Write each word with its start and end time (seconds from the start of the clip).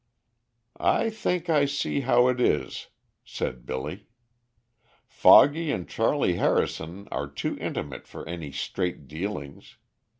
"I 0.79 1.11
think 1.11 1.47
I 1.47 1.65
see 1.65 1.99
how 1.99 2.27
it 2.27 2.39
is," 2.41 2.87
said 3.23 3.67
Billy. 3.67 4.07
"Foggy 5.05 5.71
and 5.71 5.87
Charley 5.87 6.37
Harrison 6.37 7.07
are 7.11 7.27
too 7.27 7.55
intimate 7.59 8.07
for 8.07 8.27
any 8.27 8.51
straight 8.51 9.07
dealings. 9.07 9.77